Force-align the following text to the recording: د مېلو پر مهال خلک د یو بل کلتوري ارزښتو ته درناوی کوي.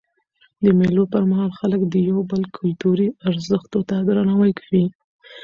د 0.63 0.65
مېلو 0.79 1.03
پر 1.13 1.23
مهال 1.31 1.51
خلک 1.59 1.81
د 1.87 1.95
یو 2.09 2.19
بل 2.31 2.41
کلتوري 2.57 3.07
ارزښتو 3.29 3.79
ته 3.89 3.95
درناوی 4.07 4.51
کوي. 4.59 4.85